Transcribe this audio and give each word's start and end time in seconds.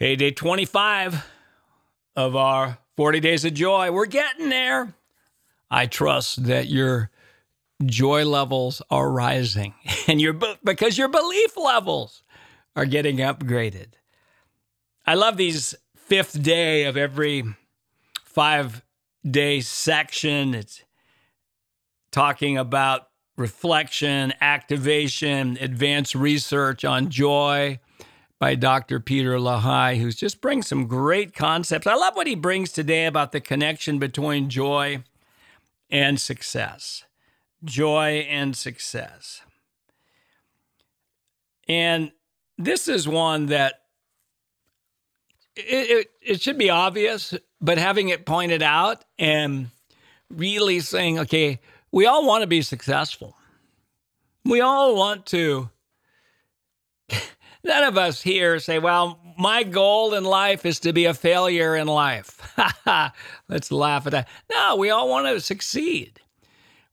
Hey, 0.00 0.14
day 0.14 0.30
25 0.30 1.26
of 2.14 2.36
our 2.36 2.78
40 2.96 3.18
Days 3.18 3.44
of 3.44 3.52
Joy. 3.52 3.90
We're 3.90 4.06
getting 4.06 4.48
there. 4.48 4.94
I 5.72 5.86
trust 5.86 6.44
that 6.44 6.68
your 6.68 7.10
joy 7.84 8.24
levels 8.24 8.80
are 8.92 9.10
rising 9.10 9.74
and 10.06 10.20
your 10.20 10.34
because 10.62 10.98
your 10.98 11.08
belief 11.08 11.56
levels 11.56 12.22
are 12.76 12.84
getting 12.84 13.16
upgraded. 13.16 13.94
I 15.04 15.14
love 15.14 15.36
these 15.36 15.74
fifth 15.96 16.40
day 16.44 16.84
of 16.84 16.96
every 16.96 17.42
five 18.22 18.84
day 19.28 19.60
section. 19.60 20.54
It's 20.54 20.84
talking 22.12 22.56
about 22.56 23.08
reflection, 23.36 24.32
activation, 24.40 25.58
advanced 25.60 26.14
research 26.14 26.84
on 26.84 27.10
joy 27.10 27.80
by 28.38 28.54
Dr. 28.54 29.00
Peter 29.00 29.38
Lahai, 29.38 29.98
who's 29.98 30.14
just 30.14 30.40
brings 30.40 30.68
some 30.68 30.86
great 30.86 31.34
concepts. 31.34 31.86
I 31.86 31.94
love 31.94 32.14
what 32.14 32.26
he 32.26 32.34
brings 32.34 32.70
today 32.70 33.06
about 33.06 33.32
the 33.32 33.40
connection 33.40 33.98
between 33.98 34.48
joy 34.48 35.02
and 35.90 36.20
success. 36.20 37.04
Joy 37.64 38.26
and 38.28 38.56
success. 38.56 39.42
And 41.68 42.12
this 42.56 42.86
is 42.86 43.08
one 43.08 43.46
that 43.46 43.82
it, 45.56 45.90
it, 45.90 46.10
it 46.22 46.40
should 46.40 46.58
be 46.58 46.70
obvious, 46.70 47.34
but 47.60 47.78
having 47.78 48.08
it 48.08 48.24
pointed 48.24 48.62
out 48.62 49.04
and 49.18 49.70
really 50.30 50.78
saying, 50.78 51.18
okay, 51.18 51.60
we 51.90 52.06
all 52.06 52.24
want 52.24 52.42
to 52.42 52.46
be 52.46 52.62
successful. 52.62 53.36
We 54.44 54.60
all 54.60 54.94
want 54.94 55.26
to 55.26 55.70
None 57.68 57.84
of 57.84 57.98
us 57.98 58.22
here 58.22 58.58
say, 58.60 58.78
well, 58.78 59.20
my 59.38 59.62
goal 59.62 60.14
in 60.14 60.24
life 60.24 60.64
is 60.64 60.80
to 60.80 60.94
be 60.94 61.04
a 61.04 61.12
failure 61.12 61.76
in 61.76 61.86
life. 61.86 62.40
Let's 63.48 63.70
laugh 63.70 64.06
at 64.06 64.12
that. 64.12 64.28
No, 64.50 64.76
we 64.76 64.88
all 64.88 65.06
want 65.06 65.26
to 65.26 65.38
succeed. 65.38 66.18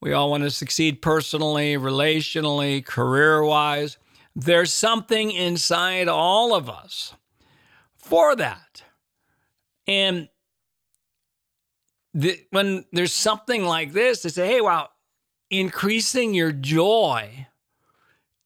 We 0.00 0.14
all 0.14 0.30
want 0.30 0.44
to 0.44 0.50
succeed 0.50 1.02
personally, 1.02 1.74
relationally, 1.74 2.82
career 2.82 3.44
wise. 3.44 3.98
There's 4.34 4.72
something 4.72 5.30
inside 5.30 6.08
all 6.08 6.54
of 6.54 6.70
us 6.70 7.14
for 7.98 8.34
that. 8.36 8.82
And 9.86 10.30
the, 12.14 12.40
when 12.48 12.86
there's 12.92 13.12
something 13.12 13.62
like 13.64 13.92
this, 13.92 14.22
to 14.22 14.30
say, 14.30 14.46
hey, 14.46 14.62
wow, 14.62 14.88
increasing 15.50 16.32
your 16.32 16.50
joy 16.50 17.46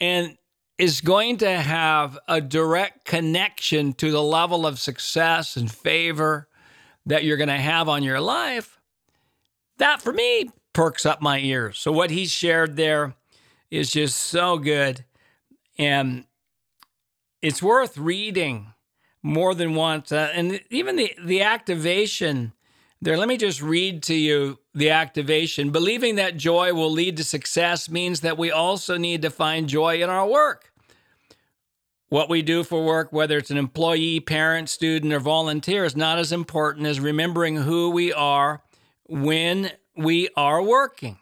and 0.00 0.38
is 0.82 1.00
going 1.00 1.36
to 1.36 1.48
have 1.48 2.18
a 2.26 2.40
direct 2.40 3.04
connection 3.04 3.92
to 3.92 4.10
the 4.10 4.20
level 4.20 4.66
of 4.66 4.80
success 4.80 5.56
and 5.56 5.70
favor 5.70 6.48
that 7.06 7.22
you're 7.22 7.36
going 7.36 7.48
to 7.48 7.54
have 7.54 7.88
on 7.88 8.02
your 8.02 8.20
life, 8.20 8.80
that 9.78 10.02
for 10.02 10.12
me 10.12 10.50
perks 10.72 11.06
up 11.06 11.22
my 11.22 11.38
ears. 11.38 11.78
So, 11.78 11.92
what 11.92 12.10
he 12.10 12.26
shared 12.26 12.74
there 12.74 13.14
is 13.70 13.92
just 13.92 14.18
so 14.18 14.58
good. 14.58 15.04
And 15.78 16.24
it's 17.42 17.62
worth 17.62 17.96
reading 17.96 18.74
more 19.22 19.54
than 19.54 19.76
once. 19.76 20.10
Uh, 20.10 20.32
and 20.34 20.60
even 20.68 20.96
the, 20.96 21.14
the 21.24 21.42
activation 21.42 22.54
there, 23.00 23.16
let 23.16 23.28
me 23.28 23.36
just 23.36 23.62
read 23.62 24.02
to 24.04 24.14
you 24.14 24.58
the 24.74 24.90
activation. 24.90 25.70
Believing 25.70 26.16
that 26.16 26.36
joy 26.36 26.72
will 26.72 26.90
lead 26.90 27.16
to 27.18 27.24
success 27.24 27.88
means 27.88 28.20
that 28.22 28.36
we 28.36 28.50
also 28.50 28.96
need 28.96 29.22
to 29.22 29.30
find 29.30 29.68
joy 29.68 30.02
in 30.02 30.10
our 30.10 30.26
work. 30.26 30.71
What 32.12 32.28
we 32.28 32.42
do 32.42 32.62
for 32.62 32.84
work, 32.84 33.10
whether 33.10 33.38
it's 33.38 33.50
an 33.50 33.56
employee, 33.56 34.20
parent, 34.20 34.68
student, 34.68 35.14
or 35.14 35.18
volunteer, 35.18 35.82
is 35.86 35.96
not 35.96 36.18
as 36.18 36.30
important 36.30 36.86
as 36.86 37.00
remembering 37.00 37.56
who 37.56 37.88
we 37.88 38.12
are 38.12 38.62
when 39.08 39.70
we 39.96 40.28
are 40.36 40.62
working. 40.62 41.16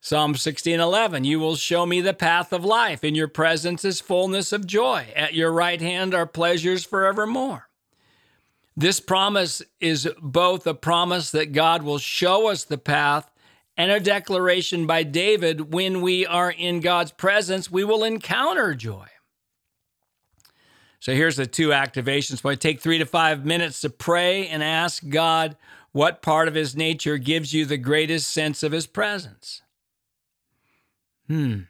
Psalm 0.00 0.36
16:11 0.36 1.24
You 1.24 1.38
will 1.38 1.54
show 1.54 1.84
me 1.84 2.00
the 2.00 2.14
path 2.14 2.50
of 2.54 2.64
life 2.64 3.04
in 3.04 3.14
your 3.14 3.28
presence 3.28 3.84
is 3.84 4.00
fullness 4.00 4.54
of 4.54 4.66
joy 4.66 5.08
at 5.14 5.34
your 5.34 5.52
right 5.52 5.82
hand 5.82 6.14
are 6.14 6.24
pleasures 6.24 6.86
forevermore. 6.86 7.68
This 8.74 9.00
promise 9.00 9.60
is 9.80 10.08
both 10.22 10.66
a 10.66 10.72
promise 10.72 11.30
that 11.32 11.52
God 11.52 11.82
will 11.82 11.98
show 11.98 12.46
us 12.46 12.64
the 12.64 12.78
path 12.78 13.30
and 13.76 13.90
a 13.90 14.00
declaration 14.00 14.86
by 14.86 15.02
David 15.02 15.74
when 15.74 16.00
we 16.00 16.24
are 16.24 16.50
in 16.50 16.80
God's 16.80 17.12
presence 17.12 17.70
we 17.70 17.84
will 17.84 18.02
encounter 18.02 18.74
joy. 18.74 19.08
So 21.00 21.14
here's 21.14 21.36
the 21.36 21.46
two 21.46 21.68
activations. 21.68 22.42
But 22.42 22.60
take 22.60 22.80
three 22.80 22.98
to 22.98 23.06
five 23.06 23.44
minutes 23.44 23.80
to 23.82 23.90
pray 23.90 24.48
and 24.48 24.62
ask 24.62 25.08
God 25.08 25.56
what 25.92 26.22
part 26.22 26.48
of 26.48 26.54
His 26.54 26.76
nature 26.76 27.18
gives 27.18 27.52
you 27.52 27.64
the 27.64 27.78
greatest 27.78 28.30
sense 28.30 28.62
of 28.62 28.72
His 28.72 28.86
presence. 28.86 29.62
Hmm. 31.26 31.60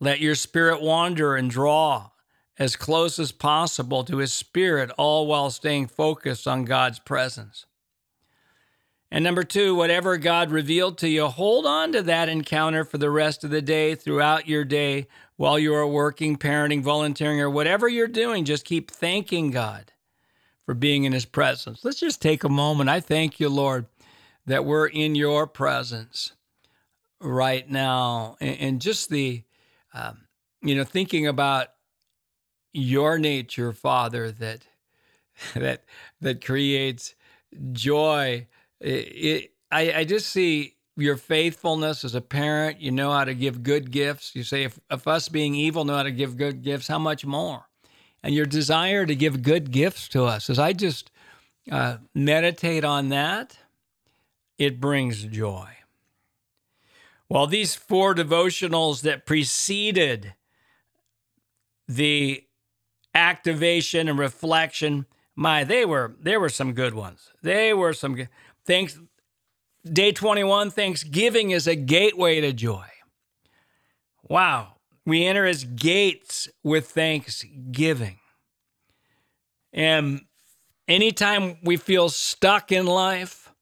Let 0.00 0.20
your 0.20 0.34
spirit 0.34 0.82
wander 0.82 1.36
and 1.36 1.50
draw 1.50 2.10
as 2.58 2.76
close 2.76 3.18
as 3.18 3.32
possible 3.32 4.04
to 4.04 4.18
His 4.18 4.32
Spirit, 4.32 4.90
all 4.96 5.26
while 5.26 5.50
staying 5.50 5.88
focused 5.88 6.46
on 6.46 6.64
God's 6.64 6.98
presence. 6.98 7.66
And 9.10 9.22
number 9.22 9.44
two, 9.44 9.74
whatever 9.74 10.16
God 10.16 10.50
revealed 10.50 10.98
to 10.98 11.08
you, 11.08 11.26
hold 11.26 11.66
on 11.66 11.92
to 11.92 12.02
that 12.02 12.28
encounter 12.28 12.84
for 12.84 12.98
the 12.98 13.10
rest 13.10 13.44
of 13.44 13.50
the 13.50 13.62
day, 13.62 13.94
throughout 13.94 14.48
your 14.48 14.64
day, 14.64 15.06
while 15.36 15.58
you 15.58 15.74
are 15.74 15.86
working, 15.86 16.36
parenting, 16.36 16.82
volunteering, 16.82 17.40
or 17.40 17.50
whatever 17.50 17.88
you're 17.88 18.06
doing. 18.06 18.44
Just 18.44 18.64
keep 18.64 18.90
thanking 18.90 19.50
God 19.50 19.92
for 20.64 20.74
being 20.74 21.04
in 21.04 21.12
His 21.12 21.24
presence. 21.24 21.84
Let's 21.84 22.00
just 22.00 22.22
take 22.22 22.44
a 22.44 22.48
moment. 22.48 22.90
I 22.90 23.00
thank 23.00 23.40
you, 23.40 23.48
Lord, 23.48 23.86
that 24.46 24.64
we're 24.64 24.86
in 24.86 25.14
your 25.14 25.46
presence 25.46 26.32
right 27.20 27.68
now. 27.68 28.36
And, 28.40 28.80
just 28.80 29.10
the, 29.10 29.42
um, 29.92 30.26
you 30.62 30.74
know, 30.74 30.84
thinking 30.84 31.26
about 31.26 31.68
your 32.72 33.18
nature, 33.18 33.72
Father, 33.72 34.30
that 34.32 34.66
that 35.54 35.84
that 36.20 36.44
creates 36.44 37.14
joy 37.72 38.46
it, 38.80 38.88
it, 38.88 39.50
I, 39.70 39.92
I 39.92 40.04
just 40.04 40.28
see 40.28 40.73
your 40.96 41.16
faithfulness 41.16 42.04
as 42.04 42.14
a 42.14 42.20
parent. 42.20 42.80
You 42.80 42.90
know 42.90 43.12
how 43.12 43.24
to 43.24 43.34
give 43.34 43.62
good 43.62 43.90
gifts. 43.90 44.34
You 44.34 44.44
say, 44.44 44.64
if, 44.64 44.78
if 44.90 45.08
us 45.08 45.28
being 45.28 45.54
evil 45.54 45.84
know 45.84 45.96
how 45.96 46.02
to 46.04 46.12
give 46.12 46.36
good 46.36 46.62
gifts, 46.62 46.88
how 46.88 46.98
much 46.98 47.24
more? 47.24 47.68
And 48.22 48.34
your 48.34 48.46
desire 48.46 49.04
to 49.04 49.14
give 49.14 49.42
good 49.42 49.70
gifts 49.70 50.08
to 50.08 50.24
us. 50.24 50.48
As 50.48 50.58
I 50.58 50.72
just 50.72 51.10
uh, 51.70 51.98
meditate 52.14 52.84
on 52.84 53.08
that, 53.10 53.58
it 54.58 54.80
brings 54.80 55.24
joy. 55.24 55.68
Well, 57.28 57.46
these 57.46 57.74
four 57.74 58.14
devotionals 58.14 59.02
that 59.02 59.26
preceded 59.26 60.34
the 61.88 62.44
activation 63.14 64.08
and 64.08 64.18
reflection, 64.18 65.06
my, 65.34 65.64
they 65.64 65.84
were 65.84 66.14
they 66.20 66.36
were 66.36 66.48
some 66.48 66.72
good 66.72 66.94
ones. 66.94 67.32
They 67.42 67.74
were 67.74 67.92
some 67.92 68.14
good. 68.14 68.28
Thanks, 68.64 68.98
day 69.84 70.12
21, 70.12 70.70
Thanksgiving 70.70 71.50
is 71.50 71.66
a 71.66 71.74
gateway 71.74 72.40
to 72.40 72.52
joy. 72.52 72.86
Wow. 74.22 74.74
We 75.06 75.26
enter 75.26 75.44
his 75.44 75.64
gates 75.64 76.48
with 76.62 76.90
thanksgiving. 76.90 78.18
And 79.72 80.22
anytime 80.88 81.58
we 81.62 81.76
feel 81.76 82.08
stuck 82.08 82.72
in 82.72 82.86
life, 82.86 83.52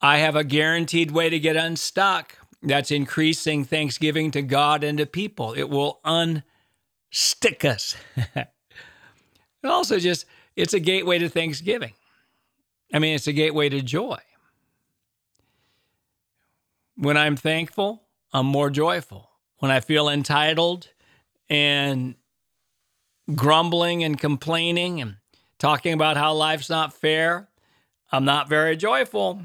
I 0.00 0.18
have 0.18 0.36
a 0.36 0.44
guaranteed 0.44 1.10
way 1.10 1.30
to 1.30 1.38
get 1.38 1.56
unstuck. 1.56 2.36
That's 2.62 2.92
increasing 2.92 3.64
thanksgiving 3.64 4.30
to 4.32 4.42
God 4.42 4.84
and 4.84 4.98
to 4.98 5.06
people. 5.06 5.52
It 5.54 5.68
will 5.68 6.00
unstick 6.04 7.64
us. 7.64 7.96
and 8.34 8.46
also, 9.64 9.98
just 9.98 10.26
it's 10.54 10.74
a 10.74 10.80
gateway 10.80 11.18
to 11.18 11.28
thanksgiving. 11.28 11.94
I 12.94 13.00
mean, 13.00 13.16
it's 13.16 13.26
a 13.26 13.32
gateway 13.32 13.68
to 13.70 13.80
joy. 13.80 14.18
When 17.02 17.16
I'm 17.16 17.34
thankful, 17.34 18.04
I'm 18.32 18.46
more 18.46 18.70
joyful. 18.70 19.28
When 19.58 19.72
I 19.72 19.80
feel 19.80 20.08
entitled 20.08 20.86
and 21.50 22.14
grumbling 23.34 24.04
and 24.04 24.16
complaining 24.16 25.00
and 25.00 25.16
talking 25.58 25.94
about 25.94 26.16
how 26.16 26.32
life's 26.32 26.70
not 26.70 26.94
fair, 26.94 27.48
I'm 28.12 28.24
not 28.24 28.48
very 28.48 28.76
joyful. 28.76 29.42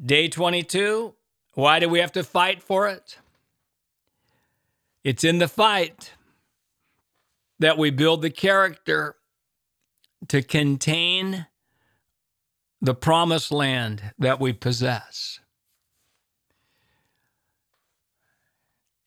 Day 0.00 0.28
22, 0.28 1.14
why 1.54 1.80
do 1.80 1.88
we 1.88 1.98
have 1.98 2.12
to 2.12 2.22
fight 2.22 2.62
for 2.62 2.86
it? 2.86 3.18
It's 5.02 5.24
in 5.24 5.38
the 5.38 5.48
fight 5.48 6.12
that 7.58 7.76
we 7.76 7.90
build 7.90 8.22
the 8.22 8.30
character 8.30 9.16
to 10.28 10.42
contain 10.42 11.48
the 12.80 12.94
promised 12.94 13.50
land 13.50 14.12
that 14.16 14.38
we 14.38 14.52
possess. 14.52 15.40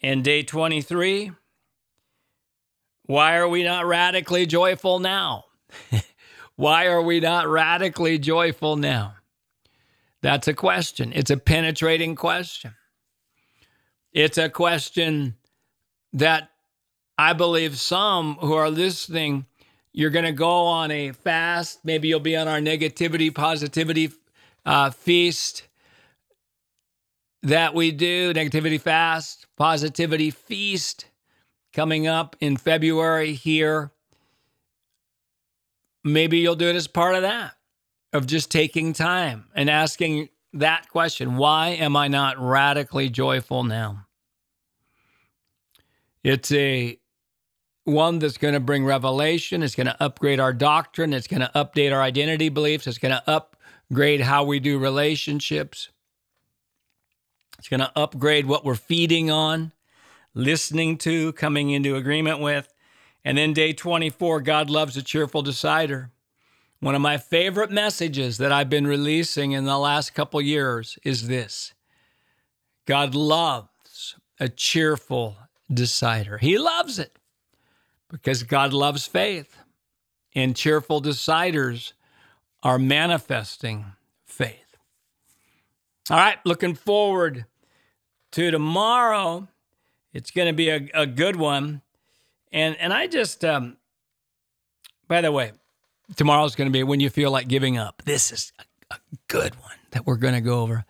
And 0.00 0.22
day 0.22 0.42
23, 0.42 1.32
Why 3.06 3.36
are 3.36 3.48
we 3.48 3.64
not 3.64 3.86
radically 3.86 4.46
joyful 4.46 4.98
now? 4.98 5.44
Why 6.56 6.86
are 6.86 7.02
we 7.02 7.20
not 7.20 7.48
radically 7.48 8.18
joyful 8.18 8.76
now? 8.76 9.14
That's 10.22 10.48
a 10.48 10.54
question. 10.54 11.12
It's 11.14 11.30
a 11.30 11.36
penetrating 11.36 12.16
question. 12.16 12.74
It's 14.12 14.38
a 14.38 14.48
question 14.48 15.36
that 16.12 16.50
I 17.16 17.32
believe 17.32 17.78
some 17.78 18.34
who 18.36 18.54
are 18.54 18.70
listening, 18.70 19.46
you're 19.92 20.10
going 20.10 20.24
to 20.24 20.32
go 20.32 20.66
on 20.66 20.90
a 20.90 21.12
fast. 21.12 21.80
Maybe 21.84 22.08
you'll 22.08 22.20
be 22.20 22.36
on 22.36 22.46
our 22.46 22.60
negativity, 22.60 23.34
positivity 23.34 24.10
uh, 24.64 24.90
feast 24.90 25.64
that 27.42 27.74
we 27.74 27.90
do, 27.90 28.32
negativity 28.32 28.80
fast, 28.80 29.47
positivity 29.58 30.30
feast 30.30 31.06
coming 31.72 32.06
up 32.06 32.36
in 32.40 32.56
February 32.56 33.34
here. 33.34 33.90
Maybe 36.04 36.38
you'll 36.38 36.54
do 36.54 36.68
it 36.68 36.76
as 36.76 36.86
part 36.86 37.16
of 37.16 37.22
that, 37.22 37.54
of 38.12 38.26
just 38.26 38.50
taking 38.50 38.92
time 38.92 39.46
and 39.54 39.68
asking 39.68 40.28
that 40.54 40.88
question 40.88 41.36
why 41.36 41.70
am 41.70 41.96
I 41.96 42.08
not 42.08 42.38
radically 42.38 43.10
joyful 43.10 43.64
now? 43.64 44.06
It's 46.22 46.52
a 46.52 46.98
one 47.84 48.20
that's 48.20 48.38
going 48.38 48.54
to 48.54 48.60
bring 48.60 48.84
revelation. 48.84 49.62
It's 49.62 49.74
going 49.74 49.86
to 49.88 50.02
upgrade 50.02 50.40
our 50.40 50.52
doctrine. 50.52 51.12
It's 51.12 51.26
going 51.26 51.40
to 51.40 51.50
update 51.54 51.92
our 51.92 52.02
identity 52.02 52.48
beliefs. 52.48 52.86
It's 52.86 52.98
going 52.98 53.14
to 53.14 53.30
upgrade 53.30 54.20
how 54.20 54.44
we 54.44 54.60
do 54.60 54.78
relationships. 54.78 55.88
It's 57.58 57.68
going 57.68 57.80
to 57.80 57.92
upgrade 57.96 58.46
what 58.46 58.64
we're 58.64 58.74
feeding 58.74 59.30
on, 59.30 59.72
listening 60.34 60.96
to, 60.98 61.32
coming 61.32 61.70
into 61.70 61.96
agreement 61.96 62.40
with. 62.40 62.72
And 63.24 63.36
then 63.36 63.52
day 63.52 63.72
24, 63.72 64.40
God 64.42 64.70
loves 64.70 64.96
a 64.96 65.02
cheerful 65.02 65.42
decider. 65.42 66.10
One 66.80 66.94
of 66.94 67.00
my 67.00 67.18
favorite 67.18 67.72
messages 67.72 68.38
that 68.38 68.52
I've 68.52 68.70
been 68.70 68.86
releasing 68.86 69.52
in 69.52 69.64
the 69.64 69.78
last 69.78 70.14
couple 70.14 70.40
years 70.40 70.96
is 71.02 71.26
this 71.26 71.74
God 72.86 73.14
loves 73.14 74.14
a 74.38 74.48
cheerful 74.48 75.36
decider. 75.72 76.38
He 76.38 76.56
loves 76.56 77.00
it 77.00 77.18
because 78.08 78.44
God 78.44 78.72
loves 78.72 79.06
faith, 79.06 79.58
and 80.34 80.56
cheerful 80.56 81.02
deciders 81.02 81.92
are 82.62 82.78
manifesting 82.78 83.84
faith. 84.24 84.67
All 86.10 86.16
right, 86.16 86.38
looking 86.44 86.74
forward 86.74 87.44
to 88.32 88.50
tomorrow. 88.50 89.46
It's 90.14 90.30
going 90.30 90.48
to 90.48 90.54
be 90.54 90.70
a, 90.70 90.88
a 90.94 91.06
good 91.06 91.36
one. 91.36 91.82
And 92.50 92.76
and 92.76 92.94
I 92.94 93.06
just 93.06 93.44
um 93.44 93.76
by 95.06 95.20
the 95.20 95.30
way, 95.30 95.52
tomorrow's 96.16 96.54
going 96.54 96.68
to 96.68 96.72
be 96.72 96.82
when 96.82 97.00
you 97.00 97.10
feel 97.10 97.30
like 97.30 97.46
giving 97.46 97.76
up. 97.76 98.02
This 98.06 98.32
is 98.32 98.52
a, 98.58 98.94
a 98.94 98.98
good 99.28 99.54
one 99.56 99.76
that 99.90 100.06
we're 100.06 100.16
going 100.16 100.34
to 100.34 100.40
go 100.40 100.60
over. 100.60 100.84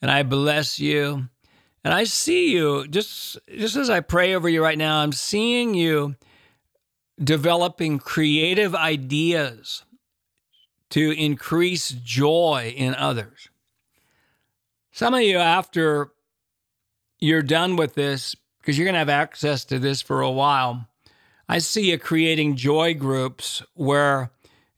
And 0.00 0.10
I 0.10 0.22
bless 0.22 0.80
you. 0.80 1.28
And 1.84 1.92
I 1.92 2.04
see 2.04 2.52
you 2.52 2.88
just 2.88 3.38
just 3.54 3.76
as 3.76 3.90
I 3.90 4.00
pray 4.00 4.34
over 4.34 4.48
you 4.48 4.62
right 4.62 4.78
now, 4.78 5.00
I'm 5.00 5.12
seeing 5.12 5.74
you 5.74 6.16
developing 7.22 7.98
creative 7.98 8.74
ideas 8.74 9.84
to 10.90 11.10
increase 11.10 11.90
joy 11.90 12.72
in 12.74 12.94
others. 12.94 13.50
Some 14.94 15.14
of 15.14 15.22
you 15.22 15.38
after 15.38 16.12
you're 17.18 17.42
done 17.42 17.76
with 17.76 17.94
this 17.94 18.36
because 18.60 18.76
you're 18.76 18.84
going 18.84 18.92
to 18.92 18.98
have 18.98 19.08
access 19.08 19.64
to 19.66 19.78
this 19.78 20.02
for 20.02 20.20
a 20.20 20.30
while. 20.30 20.86
I 21.48 21.58
see 21.58 21.90
you 21.90 21.98
creating 21.98 22.56
joy 22.56 22.92
groups 22.92 23.62
where 23.72 24.30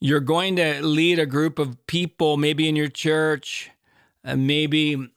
you're 0.00 0.20
going 0.20 0.56
to 0.56 0.82
lead 0.82 1.18
a 1.18 1.24
group 1.24 1.58
of 1.58 1.86
people, 1.86 2.36
maybe 2.36 2.68
in 2.68 2.76
your 2.76 2.88
church, 2.88 3.70
and 4.22 4.46
maybe 4.46 5.10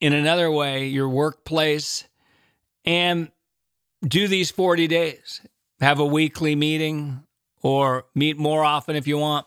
in 0.00 0.12
another 0.12 0.52
way, 0.52 0.86
your 0.86 1.08
workplace, 1.08 2.04
and 2.84 3.30
do 4.06 4.28
these 4.28 4.52
40 4.52 4.86
days. 4.86 5.40
Have 5.80 5.98
a 5.98 6.06
weekly 6.06 6.54
meeting 6.54 7.24
or 7.60 8.04
meet 8.14 8.38
more 8.38 8.62
often 8.62 8.94
if 8.94 9.08
you 9.08 9.18
want. 9.18 9.46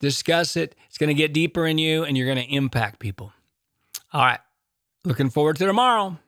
Discuss 0.00 0.56
it. 0.56 0.74
It's 0.88 0.96
going 0.96 1.08
to 1.08 1.14
get 1.14 1.34
deeper 1.34 1.66
in 1.66 1.76
you 1.76 2.04
and 2.04 2.16
you're 2.16 2.32
going 2.32 2.44
to 2.44 2.54
impact 2.54 3.00
people. 3.00 3.32
All 4.12 4.24
right. 4.24 4.40
Looking 5.04 5.30
forward 5.30 5.56
to 5.56 5.66
tomorrow. 5.66 6.18